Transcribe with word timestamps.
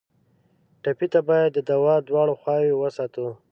ټپي 0.83 1.07
ته 1.13 1.19
باید 1.29 1.49
د 1.53 1.59
دوا 1.69 1.95
دواړه 2.09 2.33
خواوې 2.39 2.73
وساتو. 2.75 3.27